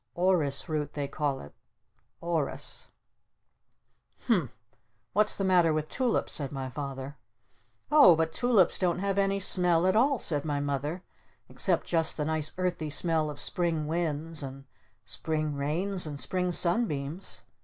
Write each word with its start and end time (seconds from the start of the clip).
Orris 0.15 0.67
root 0.67 0.93
they 0.93 1.07
call 1.07 1.41
it. 1.41 1.53
Orris" 2.21 2.87
"Humph! 4.25 4.49
What's 5.13 5.35
the 5.35 5.43
matter 5.43 5.71
with 5.73 5.89
Tulips?" 5.89 6.33
said 6.33 6.51
my 6.51 6.71
Father. 6.71 7.17
"Oh 7.91 8.15
but 8.15 8.33
Tulips 8.33 8.79
don't 8.79 8.97
have 8.97 9.19
any 9.19 9.39
smell 9.39 9.85
at 9.85 9.95
all," 9.95 10.17
said 10.17 10.43
my 10.43 10.59
Mother. 10.59 11.03
"Except 11.49 11.85
just 11.85 12.17
the 12.17 12.25
nice 12.25 12.51
earthy 12.57 12.89
smell 12.89 13.29
of 13.29 13.39
Spring 13.39 13.85
winds 13.85 14.41
and 14.41 14.63
Spring 15.05 15.53
rains 15.53 16.07
and 16.07 16.19
Spring 16.19 16.51
sunbeams! 16.51 17.43